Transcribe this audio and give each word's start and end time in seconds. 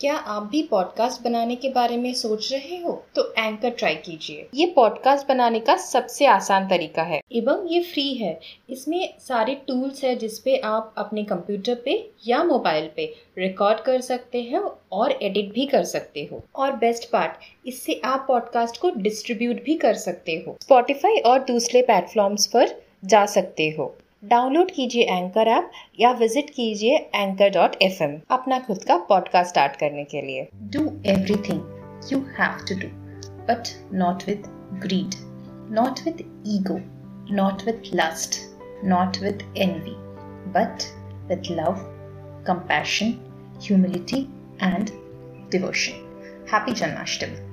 क्या 0.00 0.14
आप 0.14 0.42
भी 0.42 0.62
पॉडकास्ट 0.62 1.22
बनाने 1.22 1.56
के 1.56 1.68
बारे 1.68 1.96
में 1.96 2.14
सोच 2.14 2.52
रहे 2.52 2.76
हो? 2.76 3.04
तो 3.14 3.34
एंकर 3.38 3.70
ट्राई 3.70 3.94
कीजिए। 3.94 4.48
ये 4.54 4.66
पॉडकास्ट 4.66 5.28
बनाने 5.28 5.60
का 5.60 5.76
सबसे 5.76 6.26
आसान 6.26 6.68
तरीका 6.68 7.02
है। 7.02 7.20
एवं 7.32 7.68
ये 7.68 7.82
फ्री 7.82 8.14
है। 8.14 8.40
इसमें 8.70 9.14
सारे 9.18 9.54
टूल्स 9.54 10.04
है 10.04 10.16
जिसपे 10.16 10.56
आप 10.56 10.94
अपने 10.98 11.24
कंप्यूटर 11.24 11.74
पे 11.74 12.10
या 12.26 12.44
मोबाइल 12.44 12.90
पे 12.96 13.14
रिकॉर्ड 13.38 13.78
कर 13.78 14.00
सकते 14.00 14.42
हैं 14.42 14.62
और 14.92 15.12
एडिट 15.22 15.52
भी 15.52 15.66
कर 15.66 15.84
सकते 15.84 16.28
हो। 16.32 16.44
और 16.56 16.72
बेस्ट 16.72 17.10
पार्ट 17.10 17.32
इससे 17.66 18.00
आप 18.04 18.24
पॉडकास्ट 18.28 18.80
को 18.80 18.90
डिस्ट्रीब्यूट 18.96 19.64
भी 19.64 19.74
कर 19.74 19.94
सकते 19.94 20.44
हो। 20.46 20.56
स्पॉटिफाई 20.60 21.16
और 21.16 21.38
दूसरे 21.38 21.82
प्लेटफॉर्म्स 21.82 22.46
पर 22.46 22.82
जा 23.04 23.26
सकते 23.26 23.74
हो। 23.78 23.96
डाउनलोड 24.22 24.70
कीजिए 24.70 25.04
एंकर 25.04 25.48
ऐप 25.48 25.70
या 26.00 26.10
विज़िट 26.12 26.50
कीजिए 26.50 26.96
एंकर 27.14 27.50
डॉट 27.50 27.76
एफ़ 27.82 28.02
एम 28.02 28.18
अपना 28.30 28.58
खुद 28.58 28.84
का 28.84 28.96
पॉडकास्ट 29.08 29.50
स्टार्ट 29.50 29.76
करने 29.76 30.04
के 30.04 30.22
लिए 30.22 30.48
do 30.72 30.82
every 31.06 31.36
thing 31.48 32.10
you 32.12 32.18
have 32.38 32.64
to 32.68 32.78
do 32.80 32.88
but 33.46 33.68
not 33.94 34.26
with 34.26 34.42
greed 34.82 35.14
not 35.72 36.04
with 36.06 36.24
ego 36.46 36.78
not 37.34 37.64
with 37.66 37.90
lust 37.94 38.40
not 38.84 39.22
with 39.22 39.42
envy 39.58 39.94
but 40.52 40.82
with 41.28 41.50
love 41.50 41.88
compassion, 42.44 43.12
humility, 43.60 44.24
and 44.62 44.90
devotion 45.50 46.46
happy 46.52 46.72
Janmashtami! 46.72 47.49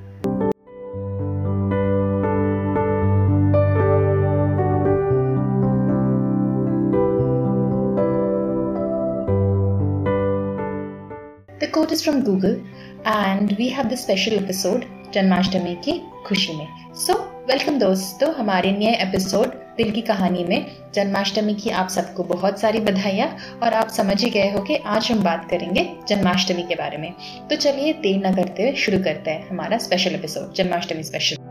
Is 11.97 12.03
from 12.03 12.23
Google, 12.23 12.61
and 13.05 13.57
we 13.57 13.69
have 13.69 13.89
this 13.89 14.01
special 14.01 14.39
episode 14.39 14.85
Janmashtami 15.13 15.73
की 15.83 15.93
खुशी 16.25 16.53
में 16.55 16.67
सो 16.95 17.13
so, 17.13 17.19
welcome 17.49 17.77
दोस्तों 17.79 18.33
हमारे 18.35 18.71
नए 18.71 18.93
episode 19.03 19.53
दिल 19.77 19.91
की 19.91 20.01
कहानी 20.01 20.43
में 20.43 20.65
जन्माष्टमी 20.95 21.53
की 21.55 21.69
आप 21.81 21.89
सबको 21.89 22.23
बहुत 22.23 22.59
सारी 22.59 22.79
बधाइयाँ 22.79 23.29
और 23.63 23.73
आप 23.73 23.89
समझ 23.89 24.21
ही 24.23 24.29
गए 24.29 24.51
हो 24.51 24.61
कि 24.61 24.75
आज 24.87 25.11
हम 25.11 25.23
बात 25.23 25.47
करेंगे 25.49 25.85
जन्माष्टमी 26.09 26.63
के 26.63 26.75
बारे 26.75 26.97
में 26.97 27.11
तो 27.49 27.55
चलिए 27.57 27.93
देर 28.03 28.21
न 28.27 28.35
करते 28.35 28.63
हुए 28.63 28.75
शुरू 28.85 28.99
करते 29.03 29.31
हैं 29.31 29.49
हमारा 29.49 29.77
स्पेशल 29.87 30.15
एपिसोड 30.15 30.53
जन्माष्टमी 30.53 31.03
स्पेशल 31.03 31.45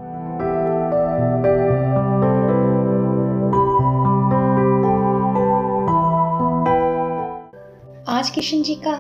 आज 8.13 8.31
किशन 8.31 8.63
जी 8.63 8.75
का 8.87 8.98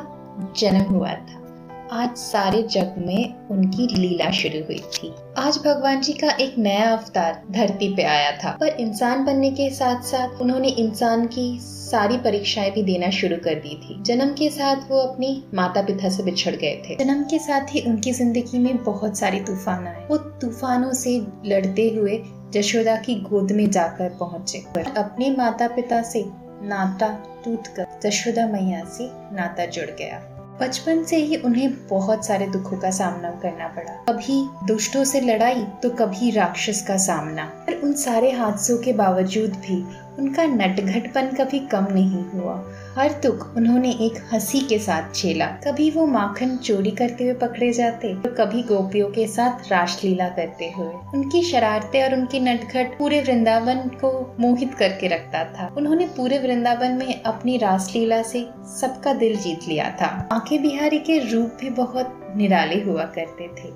जन्म 0.56 0.94
हुआ 0.94 1.12
था 1.12 1.45
आज 1.92 2.16
सारे 2.16 2.62
जग 2.62 2.94
में 2.98 3.48
उनकी 3.48 3.86
लीला 3.96 4.30
शुरू 4.30 4.64
हुई 4.64 4.78
थी। 4.78 5.14
आज 5.38 5.58
भगवान 5.58 6.00
जी 6.00 6.12
का 6.12 6.30
एक 6.30 6.54
नया 6.58 6.92
अवतार 6.92 7.42
धरती 7.50 7.94
पे 7.94 8.02
आया 8.02 8.30
था। 8.32 8.50
पर 8.50 8.66
इंसान 8.66 9.24
बनने 9.24 9.50
के 9.50 9.70
साथ 9.70 10.02
साथ 10.02 10.28
उन्होंने 10.42 10.68
इंसान 10.68 11.26
की 11.26 11.58
सारी 11.60 12.16
परीक्षाएँ 12.16 12.70
भी 12.70 12.82
देना 12.82 13.10
शुरू 13.10 13.36
कर 13.36 13.54
दी 13.54 13.74
थी। 13.76 14.02
जन्म 14.02 14.32
के 14.32 14.50
साथ 14.50 14.76
वो 14.90 14.98
अपनी 14.98 15.44
माता 15.54 15.82
पिता 15.82 16.08
से 16.08 16.22
बिछड़ 16.22 16.54
गए 16.56 16.82
थे। 16.88 16.96
जन्म 16.96 17.22
के 17.22 17.38
साथ 17.38 17.74
ही 17.74 17.80
उनकी 17.80 18.12
ज़िंदगी 18.12 18.58
में 18.58 18.84
बहुत 18.84 19.18
सारे 19.18 19.40
तूफ़ान 19.40 19.86
आए। 19.86 20.06
वो 20.10 20.16
तूफानों 20.16 20.92
से 20.92 21.18
लड़ते 21.46 21.88
हुए 21.88 22.22
जशोदा 22.52 22.96
की 22.96 23.14
गोद 23.14 23.52
में 23.52 23.70
जाकर 23.70 24.16
पहुँचे। 24.20 24.58
पर 24.74 24.94
अपने 24.96 25.30
माता 25.30 25.68
पिता 25.68 26.02
से 26.02 26.24
नाता 26.62 27.08
टूटकर 27.44 27.86
जशोदा 28.04 28.46
मैया 28.46 28.84
से 28.84 29.10
नाता 29.36 29.66
जुड़ 29.66 29.90
गया। 29.90 30.35
बचपन 30.60 31.02
से 31.04 31.16
ही 31.16 31.36
उन्हें 31.36 31.88
बहुत 31.88 32.26
सारे 32.26 32.46
दुखों 32.46 32.76
का 32.76 32.90
सामना 32.90 33.30
करना 33.30 33.66
पड़ा। 33.68 33.92
कभी 34.08 34.66
दुष्टों 34.66 35.04
से 35.04 35.20
लड़ाई 35.20 35.62
तो 35.82 35.90
कभी 35.90 36.30
राक्षस 36.30 36.82
का 36.82 36.96
सामना। 36.96 37.44
पर 37.66 37.80
उन 37.84 37.92
सारे 37.92 38.30
हादसों 38.32 38.78
के 38.78 38.92
बावजूद 38.92 39.50
भी 39.50 39.76
उनका 40.18 40.44
नटघटपन 40.44 41.26
कभी 41.40 41.58
कम 41.66 41.86
नहीं 41.90 42.24
हुआ। 42.24 42.54
हर 42.96 43.12
दुख 43.22 43.56
उन्होंने 43.56 43.90
एक 44.00 44.14
हँसी 44.32 44.60
के 44.60 44.78
साथ 44.78 45.14
झेला। 45.14 45.46
कभी 45.64 45.90
वो 45.90 46.04
माखन 46.06 46.56
चोरी 46.56 46.90
करते 46.90 47.24
हुए 47.24 47.32
पकड़े 47.34 47.70
जाते 47.72 48.14
तो 48.14 48.30
कभी 48.34 48.62
गोपियों 48.62 49.08
के 49.10 49.26
साथ 49.26 49.70
रासलीला 49.70 50.28
करते 50.28 50.70
हुए। 50.76 50.94
उनकी 51.14 51.42
शरारतें 51.42 52.02
और 52.04 52.14
उनकी 52.14 52.40
नटघट 52.40 52.96
पूरे 52.98 53.20
वृंदावन 53.22 53.88
को 54.00 54.12
मोहित 54.40 54.74
करके 54.74 55.08
रखता 55.08 55.44
था। 55.52 55.68
उन्होंने 55.76 56.06
पूरे 56.16 56.38
वृंदावन 56.38 56.92
में 56.92 57.22
अपनी 57.22 57.58
रासलीला 57.58 58.22
से 58.22 58.44
सबका 58.76 59.12
दिल 59.14 59.36
जीत 59.36 59.68
लिया 59.68 59.90
था। 59.92 60.06
बांके 60.30 60.58
बिहारी 60.58 60.98
के 61.00 61.18
रूप 61.28 61.58
भी 61.60 61.70
बहुत 61.74 62.34
निराले 62.36 62.82
हुआ 62.82 63.04
करते 63.18 63.48
थे। 63.54 63.70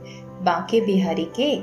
बांके 0.45 0.81
बिहारी 0.81 1.31
के 1.37 1.55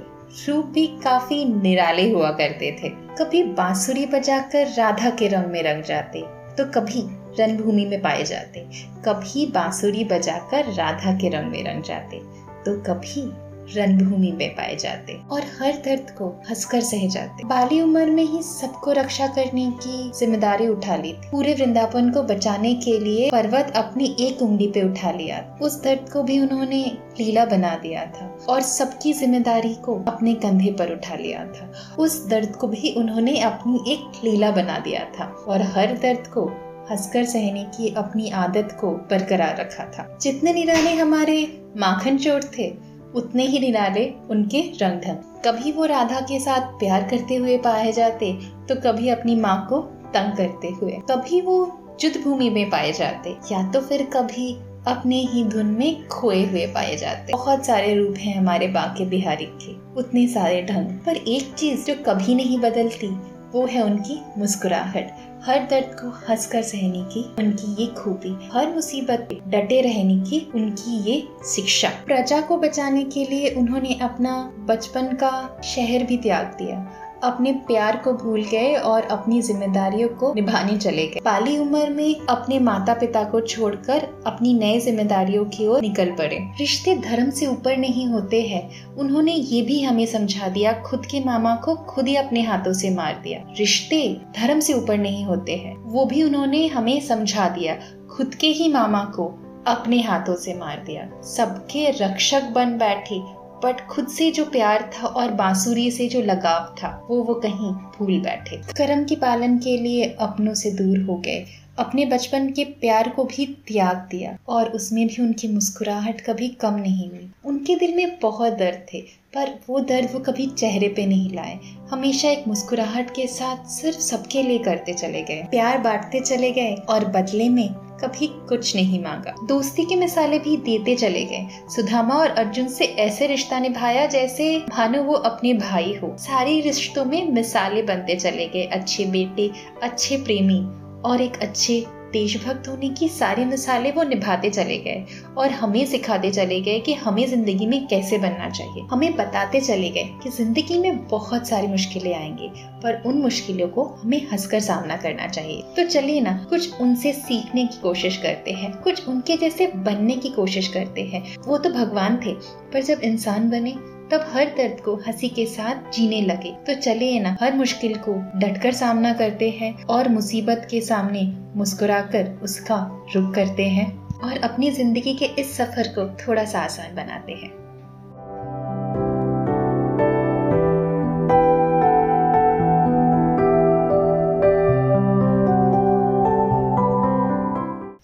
रूप 0.47 0.65
भी 0.65 0.87
काफ़ी 1.03 1.45
निराले 1.53 2.11
हुआ 2.11 2.31
करते 2.31 2.75
थे। 2.83 2.89
कभी 3.15 3.43
बांसुरी 3.53 4.05
बजाकर 4.05 4.73
राधा 4.77 5.09
के 5.09 5.27
रंग 5.27 5.51
में 5.51 5.63
रंग 5.63 5.83
जाते 5.83 6.25
तो 6.57 6.71
कभी 6.71 7.01
रणभूमि 7.39 7.85
में 7.85 8.01
पाए 8.01 8.23
जाते, 8.25 8.65
कभी 9.05 9.45
बांसुरी 9.53 10.03
बजाकर 10.05 10.73
राधा 10.73 11.17
के 11.17 11.29
रंग 11.29 11.51
में 11.51 11.63
रंग 11.65 11.83
जाते 11.83 12.21
तो 12.65 12.79
कभी 12.83 13.29
रणभूमि 13.69 14.31
में 14.31 14.49
पाए 14.55 14.75
जाते 14.75 15.13
और 15.31 15.41
हर 15.59 15.73
दर्द 15.85 16.11
को 16.17 16.27
हंसकर 16.49 16.81
सह 16.81 17.07
जाते। 17.07 17.43
बाली 17.47 17.79
उम्र 17.81 18.05
में 18.07 18.23
ही 18.23 18.41
सबको 18.43 18.91
रक्षा 18.91 19.27
करने 19.29 19.65
की 19.75 20.11
ज़िम्मेदारी 20.19 20.67
उठा 20.67 20.95
ली 20.95 21.11
थी। 21.13 21.29
पूरे 21.31 21.53
वृंदावन 21.53 22.09
को 22.11 22.23
बचाने 22.23 22.73
के 22.75 22.97
लिए 22.99 23.29
पर्वत 23.31 23.73
अपनी 23.75 24.05
एक 24.19 24.41
उंगली 24.41 24.67
पे 24.67 24.83
उठा 24.83 25.11
लिया 25.11 25.41
उस 25.61 25.81
दर्द 25.83 26.09
को 26.13 26.23
भी 26.23 26.39
उन्होंने 26.39 26.83
लीला 27.19 27.45
बना 27.45 27.75
दिया 27.81 28.05
था 28.11 28.27
और 28.49 28.61
सबकी 28.63 29.13
ज़िम्मेदारी 29.13 29.73
को 29.85 29.95
अपने 30.07 30.33
कंधे 30.37 30.71
पर 30.71 30.93
उठा 30.93 31.15
लिया 31.15 31.45
था। 31.47 31.71
उस 31.99 32.25
दर्द 32.29 32.55
को 32.55 32.67
भी 32.67 32.93
उन्होंने 32.95 33.39
अपनी 33.41 33.83
एक 33.93 34.23
लीला 34.23 34.51
बना 34.51 34.79
दिया 34.79 35.03
था 35.19 35.25
और 35.47 35.61
हर 35.75 35.97
दर्द 35.97 36.27
को 36.27 36.49
हंसकर 36.89 37.25
सहने 37.25 37.63
की 37.71 37.93
अपनी 37.95 38.29
आदत 38.35 38.77
को 38.81 38.91
बरकरार 39.11 39.57
रखा 39.59 39.85
था। 39.87 40.17
जितने 40.21 40.53
निराले 40.53 40.93
हमारे 40.93 41.39
माखन 41.77 42.17
चोर 42.17 42.49
थे, 42.57 42.69
उतने 43.15 43.45
ही 43.45 43.59
निराले 43.59 44.05
उनके 44.29 44.61
रंग 44.81 45.01
ढंग 45.01 45.41
कभी 45.45 45.71
वो 45.71 45.85
राधा 45.85 46.19
के 46.21 46.39
साथ 46.39 46.71
प्यार 46.79 47.07
करते 47.09 47.35
हुए 47.35 47.57
पाए 47.57 47.91
जाते 47.91 48.31
तो 48.69 48.75
कभी 48.81 49.09
अपनी 49.09 49.35
माँ 49.35 49.65
को 49.69 49.79
तंग 50.13 50.35
करते 50.37 50.67
हुए। 50.71 50.97
कभी 51.11 51.41
वो 51.41 51.57
युद्ध 52.03 52.17
भूमि 52.23 52.49
में 52.49 52.69
पाए 52.69 52.91
जाते, 52.93 53.35
या 53.51 53.67
तो 53.71 53.81
फिर 53.81 54.03
कभी 54.05 54.53
अपने 54.87 55.21
ही 55.23 55.43
धुन 55.43 55.65
में 55.69 56.07
खोए 56.07 56.43
हुए 56.45 56.65
पाए 56.65 56.95
जाते। 56.95 57.33
बहुत 57.33 57.65
सारे 57.65 57.95
रूप 57.95 58.15
हैं 58.17 58.35
हमारे 58.35 58.67
बाके 58.67 59.05
बिहारी 59.05 59.45
के, 59.55 59.73
उतने 59.95 60.27
सारे 60.27 60.61
ढंग। 60.63 60.89
पर 61.05 61.17
एक 61.17 61.53
चीज़ 61.53 61.85
जो 61.85 61.95
कभी 62.05 62.35
नहीं 62.35 62.59
बदलती 62.59 63.07
वो 63.53 63.65
है 63.65 63.81
उनकी 63.83 64.19
मुस्कुराहट, 64.37 65.11
हर 65.45 65.67
दर्द 65.69 65.95
को 65.99 66.09
हंसकर 66.29 66.61
सहने 66.61 67.03
की, 67.03 67.23
उनकी 67.39 67.81
ये 67.81 67.87
खूबी, 67.87 68.35
हर 68.53 68.73
मुसीबत 68.73 69.27
पे 69.29 69.39
डटे 69.47 69.81
रहने 69.81 70.19
की 70.19 70.39
उनकी 70.55 70.97
ये 71.11 71.27
शिक्षा। 71.55 71.89
प्रजा 72.05 72.41
को 72.41 72.57
बचाने 72.57 73.03
के 73.03 73.25
लिए 73.25 73.49
उन्होंने 73.49 73.99
अपना 74.01 74.53
बचपन 74.59 75.13
का 75.13 75.61
शहर 75.63 76.03
भी 76.03 76.17
त्याग 76.17 76.45
दिया। 76.45 76.87
अपने 77.23 77.51
प्यार 77.51 77.97
को 77.97 78.13
भूल 78.13 78.43
गए 78.43 78.75
और 78.75 79.01
अपनी 79.01 79.41
जिम्मेदारियों 79.41 80.09
को 80.09 80.33
निभाने 80.33 80.77
चले 80.77 81.07
गए। 81.07 81.19
पाली 81.25 81.57
उम्र 81.57 81.89
में 81.89 82.15
अपने 82.29 82.59
माता 82.59 82.93
पिता 82.93 83.23
को 83.23 83.41
छोड़कर 83.41 84.23
अपनी 84.27 84.53
नई 84.53 84.79
जिम्मेदारियों 84.79 85.45
की 85.45 85.67
ओर 85.67 85.81
निकल 85.81 86.11
पड़े। 86.11 86.39
रिश्ते 86.59 86.95
धर्म 86.95 87.29
से 87.29 87.47
ऊपर 87.47 87.77
नहीं 87.77 88.07
होते 88.07 88.41
हैं। 88.41 88.95
उन्होंने 88.95 89.33
ये 89.33 89.61
भी 89.61 89.81
हमें 89.81 90.05
समझा 90.05 90.47
दिया, 90.47 90.73
खुद 90.73 91.05
के 91.05 91.23
मामा 91.23 91.55
को 91.55 91.75
खुद 91.75 92.07
ही 92.07 92.15
अपने 92.15 92.41
हाथों 92.41 92.73
से 92.73 92.89
मार 92.89 93.21
दिया। 93.23 93.39
रिश्ते 93.59 94.21
धर्म 94.39 94.59
से 94.59 94.73
ऊपर 94.73 94.97
नहीं 94.97 95.25
होते 95.25 95.55
हैं। 95.55 95.77
वो 95.77 96.05
भी 96.05 96.23
उन्होंने 96.23 96.67
हमें 96.67 97.01
समझा 97.01 97.49
दिया, 97.49 97.75
खुद 98.09 98.35
के 98.35 98.47
ही 98.47 98.73
मामा 98.73 99.03
को 99.03 99.43
अपने 99.67 100.01
हाथों 100.01 100.35
से 100.35 100.53
मार 100.53 100.83
दिया। 100.85 101.21
सबके 101.21 101.89
रक्षक 101.89 102.43
बन 102.43 102.77
बैठे 102.77 103.36
बट 103.63 103.87
खुद 103.87 104.07
से 104.07 104.31
जो 104.31 104.45
प्यार 104.45 104.91
था 104.93 105.07
और 105.07 105.31
बांसुरी 105.31 105.91
से 105.91 106.07
जो 106.07 106.21
लगाव 106.21 106.75
था, 106.83 107.07
वो 107.09 107.23
वो 107.23 107.33
कहीं 107.33 107.71
भूल 107.97 108.19
बैठे। 108.19 108.57
कर्म 108.57 109.03
के 109.03 109.15
पालन 109.15 109.57
के 109.57 109.77
लिए 109.77 110.17
अपनों 110.19 110.53
से 110.53 110.71
दूर 110.71 110.99
हो 110.99 111.15
गए। 111.15 111.45
अपने 111.79 112.05
बचपन 112.05 112.49
के 112.49 112.63
प्यार 112.63 113.09
को 113.09 113.23
भी 113.23 113.45
त्याग 113.45 113.97
दिया 114.11 114.37
और 114.47 114.69
उसमें 114.69 115.07
भी 115.07 115.21
उनकी 115.21 115.47
मुस्कुराहट 115.47 116.21
कभी 116.21 116.47
कम 116.47 116.73
नहीं 116.73 117.09
हुई। 117.09 117.31
उनके 117.45 117.75
दिल 117.75 117.95
में 117.95 118.19
बहुत 118.19 118.53
दर्द 118.53 118.85
थे, 118.93 119.01
पर 119.33 119.59
वो 119.69 119.79
दर्द 119.79 120.09
वो 120.13 120.19
कभी 120.19 120.47
चेहरे 120.47 120.87
पे 120.87 121.05
नहीं 121.05 121.35
लाए। 121.35 121.59
हमेशा 121.91 122.29
एक 122.29 122.47
मुस्कुराहट 122.47 123.11
के 123.11 123.27
साथ 123.27 123.65
सिर्फ़ 123.65 123.99
सबके 123.99 124.43
लिए 124.43 124.57
करते 124.57 124.93
चले 124.93 125.21
गए। 125.21 125.43
प्यार 125.51 125.77
बांटते 125.77 126.19
चले 126.19 126.51
गए 126.51 126.73
और 126.73 127.05
बदले 127.05 127.49
में 127.49 127.86
कभी 128.01 128.27
कुछ 128.27 128.75
नहीं 128.75 129.03
मांगा। 129.03 129.33
दोस्ती 129.47 129.85
के 129.85 129.95
मिसाले 129.95 130.39
भी 130.39 130.57
देते 130.57 130.95
चले 130.95 131.23
गए। 131.25 131.47
सुधामा 131.75 132.15
और 132.15 132.29
अर्जुन 132.29 132.67
से 132.67 132.85
ऐसे 132.85 133.27
रिश्ता 133.27 133.59
निभाया 133.59 134.05
जैसे 134.05 134.59
भानु 134.69 135.03
वो 135.03 135.13
अपने 135.13 135.53
भाई 135.53 135.95
हो। 136.03 136.15
सारे 136.17 136.59
रिश्तों 136.61 137.05
में 137.05 137.31
मिसाले 137.31 137.81
बनते 137.81 138.15
चले 138.15 138.47
गए। 138.47 138.63
अच्छे 138.63 139.05
बेटे, 139.05 139.51
अच्छे 139.83 140.17
प्रेमी 140.17 140.59
और 141.01 141.21
एक 141.21 141.37
अच्छे 141.37 141.85
देशभक्त 142.13 142.67
होने 142.67 142.89
की 142.89 143.07
सारी 143.09 143.45
मिसालें 143.45 143.91
वो 143.93 144.03
निभाते 144.03 144.49
चले 144.49 144.77
गए 144.77 145.05
और 145.37 145.51
हमें 145.51 145.85
सिखाते 145.85 146.31
चले 146.31 146.59
गए 146.61 146.79
कि 146.79 146.93
हमें 146.93 147.25
ज़िंदगी 147.27 147.65
में 147.65 147.87
कैसे 147.87 148.17
बनना 148.17 148.49
चाहिए। 148.49 148.85
हमें 148.91 149.15
बताते 149.15 149.61
चले 149.61 149.89
गए 149.89 150.03
कि 150.23 150.29
ज़िंदगी 150.29 150.79
में 150.79 151.07
बहुत 151.07 151.47
सारी 151.47 151.67
मुश्किलें 151.67 152.13
आएँगी, 152.15 152.47
पर 152.83 153.01
उन 153.05 153.17
मुश्किलों 153.17 153.67
को 153.67 153.83
हमें 154.03 154.19
हंसकर 154.31 154.59
सामना 154.59 154.97
करना 154.97 155.27
चाहिए। 155.27 155.61
तो 155.77 155.85
चलिए 155.85 156.21
ना, 156.21 156.37
कुछ 156.49 156.79
उनसे 156.81 157.13
सीखने 157.13 157.65
की 157.65 157.81
कोशिश 157.81 158.17
करते 158.17 158.51
हैं। 158.51 158.71
कुछ 158.81 159.07
उनके 159.07 159.37
जैसे 159.37 159.67
बनने 159.67 160.15
की 160.15 160.29
कोशिश 160.29 160.67
करते 160.67 161.03
हैं। 161.03 161.23
वो 161.47 161.57
तो 161.57 161.69
भगवान 161.69 162.19
थे, 162.25 162.33
पर 162.73 162.81
जब 162.81 163.01
इंसान 163.03 163.49
बने 163.49 163.75
तब 164.11 164.25
हर 164.33 164.45
दर्द 164.47 164.81
को 164.81 164.95
हँसी 165.07 165.29
के 165.29 165.45
साथ 165.45 165.91
जीने 165.91 166.21
लगे। 166.21 166.51
तो 166.67 166.73
चलिए 166.73 167.19
ना, 167.19 167.35
हर 167.41 167.53
मुश्किल 167.53 167.95
को 167.97 168.13
डटकर 168.39 168.71
सामना 168.71 169.13
करते 169.13 169.49
हैं 169.49 169.73
और 169.85 170.09
मुसीबत 170.09 170.67
के 170.71 170.81
सामने 170.81 171.23
मुस्कुराकर 171.55 172.33
उसका 172.43 172.79
रुख 173.15 173.33
करते 173.35 173.67
हैं 173.67 173.91
और 174.23 174.37
अपनी 174.43 174.71
ज़िंदगी 174.71 175.13
के 175.13 175.25
इस 175.41 175.55
सफ़र 175.57 175.87
को 175.87 176.09
थोड़ा 176.17 176.45
सा 176.45 176.59
आसान 176.59 176.95
बनाते 176.95 177.33
हैं। 177.33 177.66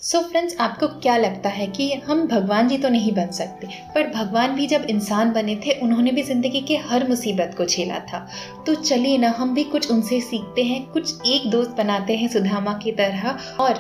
सो 0.04 0.18
so 0.18 0.30
फ्रेंड्स 0.30 0.58
आपको 0.60 0.88
क्या 0.88 1.18
लगता 1.18 1.50
है 1.50 1.68
कि 1.68 1.94
हम 1.94 2.28
भगवान 2.28 2.68
जी 2.68 2.78
तो 2.78 2.90
नहीं 2.90 3.14
बन 3.14 3.32
सकते? 3.32 3.68
पर 3.68 4.08
भगवान 4.08 4.56
भी 4.56 4.68
जब 4.68 4.82
इंसान 4.82 5.32
बने 5.32 5.56
थे, 5.56 5.72
उन्होंने 5.72 6.12
भी 6.12 6.24
ज़िंदगी 6.24 6.62
के 6.62 6.78
हर 6.78 7.08
मुसीबत 7.10 7.56
को 7.58 7.66
झेला 7.66 8.00
था। 8.00 8.28
तो 8.66 8.76
चलिए 8.76 9.18
ना, 9.18 9.30
हम 9.30 9.54
भी 9.54 9.64
कुछ 9.64 9.92
उनसे 9.92 10.22
सीखते 10.22 10.64
हैं, 10.64 10.86
कुछ 10.86 11.28
एक 11.28 11.50
दोस्त 11.50 11.72
बनाते 11.72 12.18
हैं 12.18 12.28
सुधामा 12.28 12.74
की 12.74 12.92
तरह, 12.92 13.40
और 13.60 13.74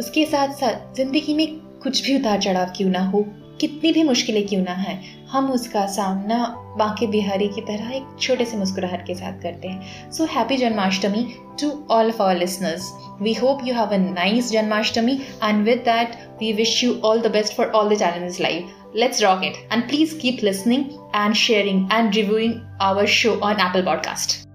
उसके 0.00 0.24
साथ 0.24 0.48
साथ 0.48 0.94
ज़िंदगी 0.96 1.34
में 1.34 1.58
कुछ 1.58 2.06
भी 2.06 2.18
उतार 2.18 2.40
चढ़ाव 2.40 2.66
क्यों 2.76 2.90
ना 2.90 3.00
हो। 3.00 3.24
कितनी 3.62 3.92
भी 3.92 4.02
मुश्किलें 4.04 4.46
क्यों 4.46 4.60
ना 4.62 4.72
है, 4.74 4.94
हम 5.30 5.50
उसका 5.52 5.86
सामना 5.86 6.44
बाकी 6.78 7.06
बिहारी 7.06 7.48
की 7.48 7.60
तरह 7.60 7.90
एक 7.96 8.16
छोटे 8.20 8.44
से 8.44 8.56
मुस्कुराहट 8.56 9.06
के 9.06 9.14
साथ 9.14 9.40
करते 9.42 9.68
हैं। 9.68 10.10
So 10.12 10.24
happy 10.32 10.56
Janmashtami 10.56 11.22
to 11.60 11.70
all 11.90 12.10
of 12.10 12.22
our 12.22 12.36
listeners 12.36 12.90
we 13.22 13.32
hope 13.34 13.66
you 13.66 13.74
have 13.74 13.94
a 13.94 13.98
nice 13.98 14.50
Janmashtami 14.52 15.20
and 15.44 15.64
with 15.64 15.78
that 15.88 16.16
we 16.40 16.52
wish 16.52 16.82
you 16.84 17.00
all 17.04 17.20
the 17.20 17.32
best 17.32 17.56
for 17.56 17.66
all 17.66 17.94
the 17.94 17.98
challenges 17.98 18.40
life 18.40 18.94
let's 18.96 19.22
rock 19.22 19.44
it 19.44 19.66
and 19.72 19.88
please 19.88 20.18
keep 20.18 20.44
listening 20.44 20.88
and 21.16 21.34
sharing 21.34 21.88
and 21.92 22.14
reviewing 22.14 22.78
our 22.82 23.06
show 23.06 23.40
on 23.42 23.68
apple 23.68 23.90
podcast. 23.92 24.51